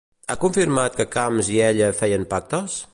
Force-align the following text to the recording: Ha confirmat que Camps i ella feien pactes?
Ha 0.27 0.37
confirmat 0.43 0.97
que 1.01 1.07
Camps 1.17 1.53
i 1.57 1.61
ella 1.67 1.93
feien 2.01 2.29
pactes? 2.35 2.85